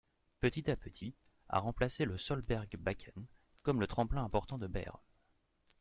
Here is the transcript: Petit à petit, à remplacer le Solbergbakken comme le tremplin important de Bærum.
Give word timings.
Petit 0.39 0.71
à 0.71 0.75
petit, 0.75 1.13
à 1.47 1.59
remplacer 1.59 2.05
le 2.05 2.17
Solbergbakken 2.17 3.13
comme 3.61 3.79
le 3.79 3.85
tremplin 3.85 4.23
important 4.23 4.57
de 4.57 4.65
Bærum. 4.65 4.99